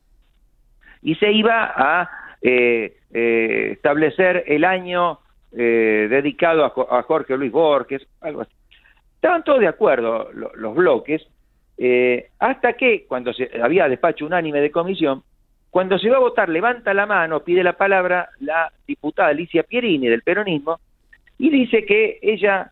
y 1.02 1.16
se 1.16 1.32
iba 1.32 1.72
a 1.76 2.10
eh, 2.42 2.98
eh, 3.14 3.70
establecer 3.74 4.44
el 4.48 4.64
año 4.64 5.20
eh, 5.52 6.08
dedicado 6.10 6.66
a, 6.66 7.02
Jorge 7.04 7.38
Luis 7.38 7.52
Borges, 7.52 8.06
algo 8.22 8.42
así. 8.42 8.54
Estaban 9.16 9.44
todos 9.44 9.60
de 9.60 9.68
acuerdo 9.68 10.30
los 10.34 10.76
bloques, 10.76 11.26
hasta 12.40 12.74
que 12.74 13.06
cuando 13.06 13.34
se, 13.34 13.50
había 13.62 13.90
despacho 13.90 14.26
unánime 14.26 14.62
de 14.62 14.72
comisión, 14.72 15.24
cuando 15.70 16.00
se 16.00 16.10
va 16.10 16.18
a 16.18 16.22
votar, 16.22 16.48
levanta 16.48 16.94
la 16.94 17.06
mano, 17.06 17.42
pide 17.42 17.64
la 17.64 17.74
palabra 17.74 18.30
la 18.40 18.72
diputada 18.88 19.30
Alicia 19.30 19.64
Pierini 19.64 20.08
del 20.08 20.22
peronismo 20.22 20.80
y 21.38 21.50
dice 21.50 21.86
que 21.86 22.20
ella 22.22 22.72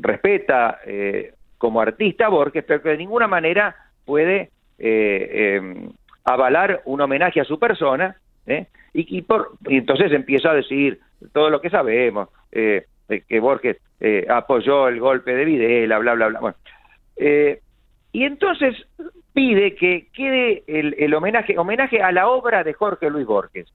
respeta 0.00 0.80
como 1.62 1.80
artista 1.80 2.26
a 2.26 2.28
Borges, 2.28 2.64
pero 2.64 2.82
que 2.82 2.88
de 2.88 2.96
ninguna 2.96 3.28
manera 3.28 3.76
puede 4.04 4.50
eh, 4.80 5.58
em, 5.58 5.92
avalar 6.24 6.82
un 6.86 7.00
homenaje 7.00 7.40
a 7.40 7.44
su 7.44 7.56
persona, 7.56 8.16
¿eh? 8.48 8.66
y, 8.92 9.22
por, 9.22 9.52
entonces 9.66 10.10
empieza 10.10 10.50
a 10.50 10.54
decir 10.54 10.98
todo 11.32 11.50
lo 11.50 11.60
que 11.60 11.70
sabemos, 11.70 12.30
eh, 12.50 12.86
que 13.06 13.38
Borges 13.38 13.76
apoyó 14.28 14.88
el 14.88 14.98
golpe 14.98 15.36
de 15.36 15.44
Videla, 15.44 15.98
bla, 15.98 16.14
bla, 16.14 16.26
bla. 16.26 16.40
Bueno, 16.40 16.56
y 17.16 18.24
entonces 18.24 18.76
pide 19.32 19.74
que 19.74 20.08
quede 20.12 20.64
el, 20.66 21.14
homenaje, 21.14 21.58
homenaje 21.58 22.02
a 22.02 22.12
la 22.12 22.28
obra 22.28 22.64
de 22.64 22.74
Jorge 22.74 23.10
Luis 23.10 23.26
Borges, 23.26 23.72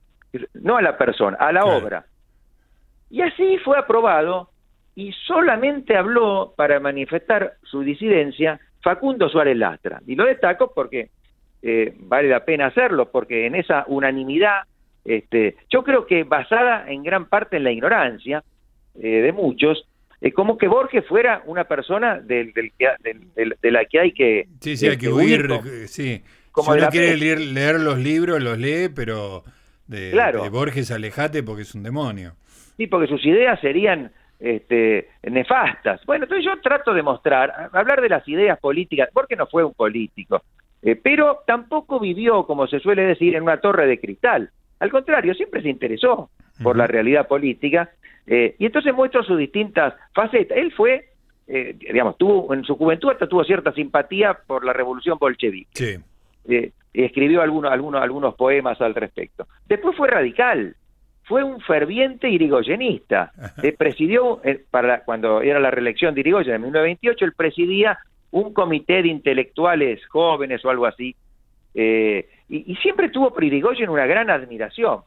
no 0.54 0.76
a 0.76 0.82
la 0.82 0.96
persona, 0.96 1.36
a 1.40 1.52
la 1.52 1.64
obra. 1.64 2.04
Y 3.10 3.22
así 3.22 3.58
fue 3.58 3.78
aprobado 3.78 4.50
y 4.94 5.12
solamente 5.26 5.96
habló 5.96 6.54
para 6.56 6.80
manifestar 6.80 7.54
su 7.62 7.82
disidencia 7.82 8.60
Facundo 8.82 9.28
Suárez 9.28 9.56
Lastra. 9.56 10.00
Y 10.06 10.14
lo 10.14 10.24
destaco 10.24 10.72
porque 10.74 11.10
eh, 11.62 11.94
vale 11.98 12.28
la 12.28 12.44
pena 12.44 12.66
hacerlo, 12.66 13.10
porque 13.10 13.46
en 13.46 13.54
esa 13.54 13.84
unanimidad, 13.88 14.62
este, 15.04 15.56
yo 15.70 15.82
creo 15.82 16.06
que 16.06 16.24
basada 16.24 16.88
en 16.88 17.02
gran 17.02 17.26
parte 17.26 17.56
en 17.56 17.64
la 17.64 17.72
ignorancia 17.72 18.44
eh, 18.94 19.22
de 19.22 19.32
muchos, 19.32 19.88
como 20.34 20.58
que 20.58 20.68
Borges 20.68 21.06
fuera 21.06 21.42
una 21.46 21.64
persona 21.64 22.20
del, 22.20 22.52
de 22.52 23.70
la 23.70 23.84
que 23.84 24.00
hay 24.00 24.12
que... 24.12 24.48
Sí, 24.60 24.76
sí, 24.76 24.88
hay 24.88 24.98
que 24.98 25.08
huir, 25.08 25.48
sí. 25.86 26.22
Como 26.50 26.72
si 26.72 26.78
uno 26.80 26.88
quiere 26.88 27.16
leer, 27.16 27.80
los 27.80 27.98
libros, 27.98 28.42
los 28.42 28.58
lee, 28.58 28.88
pero 28.94 29.44
de, 29.86 30.10
de 30.10 30.48
Borges 30.50 30.90
alejate 30.90 31.42
porque 31.42 31.62
es 31.62 31.74
un 31.74 31.82
demonio. 31.82 32.34
Sí, 32.76 32.86
porque 32.86 33.06
sus 33.06 33.24
ideas 33.24 33.60
serían 33.60 34.10
este, 34.40 35.08
nefastas. 35.22 36.04
Bueno, 36.06 36.24
entonces 36.24 36.44
yo 36.44 36.60
trato 36.60 36.94
de 36.94 37.02
mostrar, 37.02 37.70
hablar 37.72 38.00
de 38.00 38.08
las 38.08 38.26
ideas 38.28 38.58
políticas, 38.58 39.08
porque 39.12 39.36
no 39.36 39.46
fue 39.46 39.64
un 39.64 39.74
político, 39.74 40.42
eh, 40.82 40.96
pero 40.96 41.42
tampoco 41.46 41.98
vivió, 41.98 42.44
como 42.46 42.66
se 42.66 42.80
suele 42.80 43.02
decir, 43.02 43.34
en 43.34 43.42
una 43.42 43.60
torre 43.60 43.86
de 43.86 44.00
cristal. 44.00 44.50
Al 44.80 44.90
contrario, 44.90 45.34
siempre 45.34 45.62
se 45.62 45.68
interesó 45.68 46.30
por 46.62 46.76
la 46.76 46.86
realidad 46.86 47.26
política 47.26 47.90
eh, 48.28 48.54
y 48.58 48.66
entonces 48.66 48.94
muestra 48.94 49.22
sus 49.22 49.38
distintas 49.38 49.94
facetas. 50.14 50.56
Él 50.56 50.72
fue, 50.72 51.10
eh, 51.46 51.76
digamos, 51.78 52.16
tuvo 52.18 52.52
en 52.54 52.64
su 52.64 52.76
juventud 52.76 53.10
hasta 53.10 53.26
tuvo 53.26 53.44
cierta 53.44 53.72
simpatía 53.72 54.38
por 54.46 54.64
la 54.64 54.72
revolución 54.72 55.18
bolchevique. 55.18 55.70
Sí. 56.44 56.72
escribió 56.92 57.42
algunos, 57.42 57.72
algunos, 57.72 58.02
algunos 58.02 58.34
poemas 58.34 58.80
al 58.80 58.94
respecto. 58.94 59.46
Después 59.66 59.96
fue 59.96 60.08
radical, 60.08 60.76
fue 61.28 61.44
un 61.44 61.60
ferviente 61.60 62.28
irigoyenista. 62.28 63.32
Eh, 63.62 63.72
presidió, 63.72 64.40
eh, 64.44 64.64
para 64.70 65.04
cuando 65.04 65.42
era 65.42 65.60
la 65.60 65.70
reelección 65.70 66.14
de 66.14 66.20
Irigoyen 66.20 66.54
en 66.54 66.62
1928, 66.62 67.24
él 67.26 67.32
presidía 67.34 67.98
un 68.30 68.54
comité 68.54 69.02
de 69.02 69.08
intelectuales 69.08 70.04
jóvenes 70.06 70.64
o 70.64 70.70
algo 70.70 70.86
así, 70.86 71.14
eh, 71.74 72.28
y, 72.48 72.74
siempre 72.76 73.10
tuvo 73.10 73.32
por 73.32 73.44
Irigoyen 73.44 73.90
una 73.90 74.06
gran 74.06 74.30
admiración. 74.30 75.00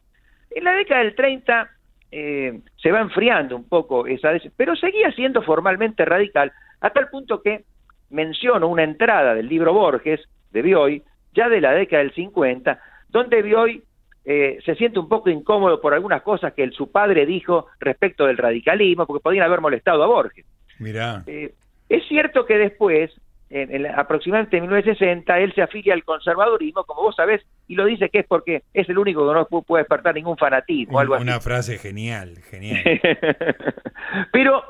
En 0.50 0.64
la 0.64 0.72
década 0.74 1.02
del 1.02 1.14
30 1.14 1.70
se 2.12 2.92
va 2.92 3.00
enfriando 3.00 3.56
un 3.56 3.66
poco 3.66 4.06
esa, 4.06 4.32
pero 4.54 4.76
seguía 4.76 5.10
siendo 5.12 5.40
formalmente 5.40 6.04
radical, 6.04 6.52
a 6.80 6.90
tal 6.90 7.08
punto 7.08 7.40
que 7.40 7.64
menciono 8.10 8.68
una 8.68 8.84
entrada 8.84 9.34
del 9.34 9.48
libro 9.48 9.72
Borges 9.72 10.20
de 10.50 10.62
Bioy, 10.62 11.02
ya 11.34 11.48
de 11.48 11.60
la 11.60 11.72
década 11.72 12.02
del 12.02 12.12
50, 12.12 12.78
donde 13.08 13.42
Bioy 13.42 13.82
eh, 14.24 14.58
se 14.64 14.74
siente 14.76 14.98
un 14.98 15.08
poco 15.08 15.30
incómodo 15.30 15.80
por 15.80 15.94
algunas 15.94 16.22
cosas 16.22 16.52
que 16.52 16.70
su 16.70 16.92
padre 16.92 17.26
dijo 17.26 17.66
respecto 17.80 18.26
del 18.26 18.36
radicalismo, 18.36 19.06
porque 19.06 19.22
podían 19.22 19.44
haber 19.44 19.60
molestado 19.60 20.02
a 20.02 20.06
Borges. 20.06 20.46
Mirá. 20.78 21.24
Eh, 21.26 21.54
es 21.88 22.06
cierto 22.08 22.46
que 22.46 22.58
después, 22.58 23.10
en, 23.52 23.86
aproximadamente 23.86 24.56
en 24.56 24.62
1960, 24.62 25.38
él 25.40 25.52
se 25.54 25.62
afilia 25.62 25.92
al 25.92 26.04
conservadurismo, 26.04 26.84
como 26.84 27.02
vos 27.02 27.14
sabés, 27.14 27.42
y 27.68 27.74
lo 27.74 27.84
dice 27.84 28.08
que 28.08 28.20
es 28.20 28.26
porque 28.26 28.62
es 28.72 28.88
el 28.88 28.98
único 28.98 29.28
que 29.28 29.34
no 29.34 29.62
puede 29.62 29.82
despertar 29.82 30.14
ningún 30.14 30.38
fanatismo. 30.38 30.98
algo 30.98 31.16
una 31.18 31.40
frase 31.40 31.76
genial, 31.76 32.38
genial. 32.50 32.82
Pero 34.32 34.64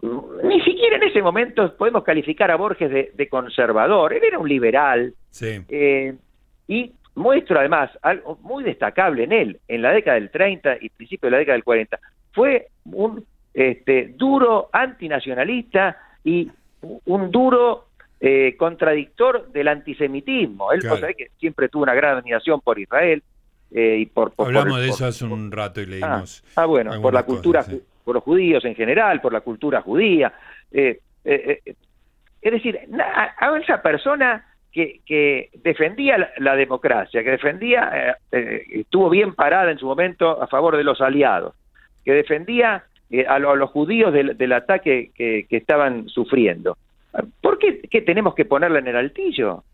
mm, 0.00 0.46
ni 0.46 0.60
siquiera 0.62 0.96
en 0.96 1.02
ese 1.02 1.22
momento 1.22 1.76
podemos 1.76 2.04
calificar 2.04 2.52
a 2.52 2.56
Borges 2.56 3.14
de, 3.16 3.28
conservador. 3.28 4.12
Él 4.12 4.22
era 4.22 4.38
un 4.38 4.48
liberal. 4.48 5.12
Sí. 5.30 5.64
Eh, 5.68 6.14
y 6.68 6.92
muestro 7.16 7.58
además 7.58 7.90
algo 8.02 8.38
muy 8.42 8.62
destacable 8.62 9.24
en 9.24 9.32
él, 9.32 9.60
en 9.66 9.82
la 9.82 9.90
década 9.90 10.14
del 10.14 10.30
30 10.30 10.76
y 10.80 10.88
principio 10.90 11.26
de 11.26 11.32
la 11.32 11.38
década 11.38 11.54
del 11.54 11.64
40. 11.64 11.98
Fue 12.32 12.68
un 12.84 13.24
este, 13.52 14.14
duro 14.16 14.68
antinacionalista 14.72 15.96
y 16.22 16.50
un 17.06 17.30
duro 17.30 17.86
eh, 18.26 18.56
contradictor 18.56 19.50
del 19.52 19.68
antisemitismo. 19.68 20.72
Él 20.72 20.82
que 21.16 21.30
siempre 21.38 21.68
tuvo 21.68 21.82
una 21.82 21.94
gran 21.94 22.18
admiración 22.18 22.60
por 22.60 22.78
Israel 22.78 23.22
eh, 23.70 23.98
y 24.00 24.06
por, 24.06 24.32
Hablamos 24.38 24.80
de 24.80 24.88
eso 24.88 25.06
hace 25.06 25.24
un 25.24 25.50
rato 25.50 25.80
y 25.80 25.86
leímos. 25.86 26.42
Ah, 26.56 26.62
ah 26.62 26.66
bueno, 26.66 27.00
por 27.00 27.12
la 27.12 27.24
cultura, 27.24 27.64
por 28.04 28.14
los 28.14 28.24
judíos 28.24 28.64
en 28.64 28.74
general, 28.74 29.20
por 29.20 29.32
la 29.32 29.40
cultura 29.40 29.82
judía. 29.82 30.32
Eh, 30.70 31.00
es 31.24 32.52
decir, 32.52 32.78
a 33.00 33.58
esa 33.58 33.80
persona 33.80 34.44
que, 34.74 35.50
defendía 35.62 36.32
la, 36.38 36.56
democracia, 36.56 37.22
que 37.22 37.30
defendía, 37.30 37.90
eh, 37.94 38.14
eh, 38.32 38.64
estuvo 38.80 39.08
bien 39.08 39.34
parada 39.34 39.70
en 39.70 39.78
su 39.78 39.86
momento 39.86 40.42
a 40.42 40.46
favor 40.48 40.76
de 40.76 40.84
los 40.84 41.00
aliados, 41.00 41.54
que 42.04 42.12
defendía 42.12 42.84
eh, 43.10 43.24
a, 43.26 43.38
los 43.38 43.70
judíos 43.70 44.12
del, 44.12 44.52
ataque 44.52 45.12
que, 45.14 45.46
estaban 45.50 46.08
sufriendo. 46.08 46.76
¿Por 47.40 47.58
qué, 47.58 48.02
tenemos 48.02 48.34
que 48.34 48.44
ponerla 48.44 48.78
en 48.78 48.88
el 48.88 48.96
altillo? 48.96 49.64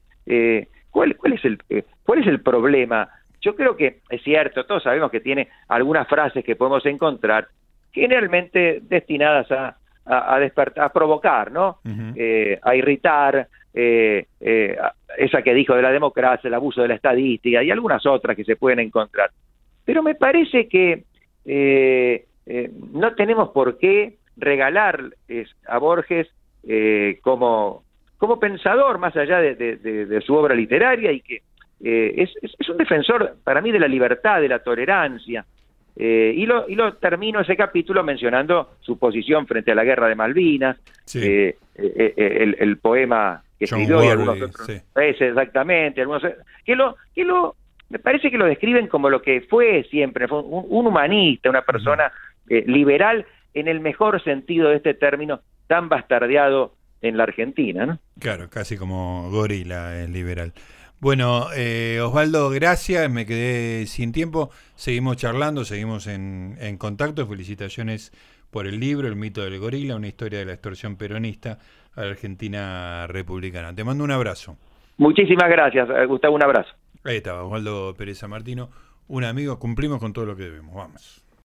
¿cuál, 0.91 1.17
cuál, 1.17 1.33
es 1.33 1.45
el, 1.45 1.59
¿Cuál 2.05 2.21
es 2.21 2.27
el 2.27 2.41
problema? 2.41 3.09
Yo 3.41 3.57
creo 3.57 3.77
que 3.77 4.01
es 4.11 4.23
cierto, 4.23 4.65
todos 4.67 4.83
sabemos 4.83 5.11
que 5.11 5.21
tiene 5.21 5.49
algunas 5.69 6.07
frases 6.07 6.45
que 6.45 6.57
podemos 6.57 6.85
encontrar, 6.87 7.49
generalmente 7.91 8.81
destinadas 8.83 9.51
a, 9.51 9.77
a, 10.05 10.39
despertar, 10.39 10.85
a 10.85 10.93
provocar, 10.93 11.51
¿no? 11.51 11.79
a 12.63 12.75
irritar, 12.77 13.49
eh, 13.73 14.27
eh, 14.41 14.77
esa 15.17 15.43
que 15.43 15.55
dijo 15.55 15.75
de 15.75 15.83
la 15.83 15.93
democracia, 15.93 16.49
el 16.49 16.55
abuso 16.55 16.83
de 16.83 16.89
la 16.89 16.95
estadística 16.95 17.63
y 17.63 17.71
algunas 17.71 18.05
otras 18.07 18.37
que 18.37 18.45
se 18.45 18.57
pueden 18.57 18.81
encontrar. 18.81 19.31
Pero 19.85 20.03
me 20.03 20.15
parece 20.15 20.69
que 20.69 21.05
eh, 21.45 22.25
eh, 22.47 22.71
no 22.93 23.15
tenemos 23.15 23.51
por 23.51 23.79
qué 23.79 24.19
regalar 24.37 25.15
a 25.67 25.79
Borges 25.79 26.29
como, 27.23 27.85
como 28.19 28.39
pensador 28.39 28.99
más 28.99 29.17
allá 29.17 29.41
de, 29.41 30.23
su 30.25 30.35
obra 30.35 30.55
literaria 30.55 31.13
y 31.13 31.21
que 31.21 31.43
es, 31.81 32.31
es, 32.43 32.69
un 32.69 32.77
defensor 32.77 33.37
para 33.43 33.61
mí 33.61 33.73
de 33.73 33.81
la 33.81 33.89
libertad, 33.89 34.41
de 34.41 34.49
la 34.49 34.59
tolerancia. 34.59 35.45
y, 35.97 36.47
lo, 36.47 36.69
y 36.69 36.75
lo 36.75 36.95
termino 36.95 37.41
ese 37.41 37.57
capítulo 37.57 38.05
mencionando 38.05 38.73
su 38.81 38.99
posición 38.99 39.47
frente 39.47 39.73
a 39.73 39.75
la 39.75 39.85
guerra 39.85 40.09
de 40.09 40.15
Malvinas, 40.15 40.77
el, 41.15 41.57
el, 42.59 42.77
poema 42.79 43.43
que 43.59 43.65
escribió 43.67 44.03
y 44.03 44.09
algunos 44.09 44.41
otros. 44.41 44.69
exactamente 44.97 46.01
algunos 46.01 46.23
que 46.65 46.75
lo 46.75 46.97
que 47.15 47.25
lo 47.25 47.57
me 47.91 47.99
parece 47.99 48.31
que 48.31 48.39
lo 48.39 48.47
describen 48.47 48.87
como 48.87 49.11
lo 49.11 49.21
que 49.21 49.43
fue 49.43 49.85
siempre 49.91 50.29
fue 50.29 50.41
un, 50.41 50.87
humanista 50.87 51.51
una 51.51 51.63
persona 51.63 52.11
eh, 52.49 52.65
liberal 52.67 53.27
en 53.53 53.69
el 53.69 53.81
mejor 53.81 54.23
sentido 54.23 54.71
de 54.71 54.77
este 54.77 54.95
término 54.95 55.41
tan 55.71 55.89
bastardeado 55.89 56.75
en 57.01 57.17
la 57.17 57.23
Argentina 57.23 57.87
¿no? 57.87 57.99
claro 58.19 58.51
casi 58.51 58.77
como 58.77 59.31
gorila 59.31 60.03
el 60.03 60.13
liberal 60.13 60.53
bueno, 61.03 61.47
eh, 61.57 61.99
Osvaldo, 62.03 62.51
gracias. 62.51 63.11
Me 63.11 63.25
quedé 63.25 63.87
sin 63.87 64.13
tiempo. 64.13 64.51
Seguimos 64.75 65.17
charlando, 65.17 65.65
seguimos 65.65 66.07
en, 66.07 66.59
en 66.61 66.77
contacto. 66.77 67.27
Felicitaciones 67.27 68.13
por 68.51 68.67
el 68.67 68.79
libro, 68.79 69.09
El 69.09 69.17
mito 69.17 69.43
del 69.43 69.59
gorila, 69.59 69.97
una 69.97 70.09
historia 70.09 70.41
de 70.41 70.45
la 70.45 70.53
extorsión 70.53 70.97
peronista 70.97 71.57
a 71.95 72.03
la 72.03 72.11
Argentina 72.11 73.07
republicana. 73.07 73.75
Te 73.75 73.83
mando 73.83 74.05
un 74.05 74.11
abrazo. 74.11 74.59
Muchísimas 74.99 75.49
gracias, 75.49 75.89
eh, 75.89 76.05
Gustavo, 76.05 76.35
un 76.35 76.45
abrazo. 76.45 76.71
Ahí 77.05 77.17
estaba, 77.17 77.45
Osvaldo 77.45 77.95
Pérez 77.95 78.23
Martino, 78.29 78.69
un 79.09 79.25
amigo, 79.25 79.59
cumplimos 79.59 79.99
con 79.99 80.13
todo 80.13 80.27
lo 80.27 80.37
que 80.37 80.43
debemos, 80.43 80.75
vamos. 80.75 81.25